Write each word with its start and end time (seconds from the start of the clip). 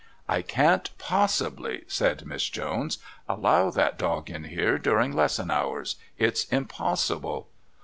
"I 0.27 0.41
can't 0.41 0.89
possibly," 0.97 1.83
said 1.87 2.25
Miss 2.25 2.49
Jones, 2.49 2.97
"allow 3.29 3.69
that 3.69 3.99
dog 3.99 4.31
in 4.31 4.45
here 4.45 4.79
during 4.79 5.11
lesson 5.15 5.51
hours. 5.51 5.95
It's 6.17 6.45
impossible." 6.45 7.47